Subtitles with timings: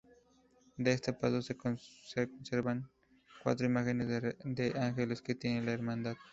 [0.77, 2.89] De este paso se conservan
[3.43, 4.07] cuatro imágenes
[4.43, 6.15] de ángeles que tiene la hermandad.